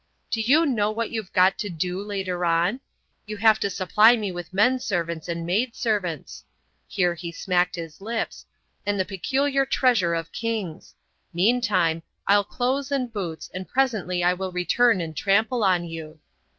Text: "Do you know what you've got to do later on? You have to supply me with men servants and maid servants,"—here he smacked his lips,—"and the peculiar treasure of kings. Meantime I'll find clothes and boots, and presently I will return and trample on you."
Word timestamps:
"Do 0.31 0.41
you 0.41 0.65
know 0.65 0.89
what 0.89 1.11
you've 1.11 1.31
got 1.31 1.59
to 1.59 1.69
do 1.69 2.01
later 2.01 2.43
on? 2.43 2.79
You 3.27 3.37
have 3.37 3.59
to 3.59 3.69
supply 3.69 4.15
me 4.17 4.31
with 4.31 4.51
men 4.51 4.79
servants 4.79 5.27
and 5.29 5.45
maid 5.45 5.75
servants,"—here 5.75 7.13
he 7.13 7.31
smacked 7.31 7.75
his 7.75 8.01
lips,—"and 8.01 8.99
the 8.99 9.05
peculiar 9.05 9.63
treasure 9.63 10.15
of 10.15 10.31
kings. 10.31 10.95
Meantime 11.35 12.01
I'll 12.25 12.45
find 12.45 12.51
clothes 12.55 12.91
and 12.91 13.13
boots, 13.13 13.51
and 13.53 13.67
presently 13.69 14.23
I 14.23 14.33
will 14.33 14.51
return 14.51 15.01
and 15.01 15.15
trample 15.15 15.63
on 15.63 15.83
you." 15.83 16.17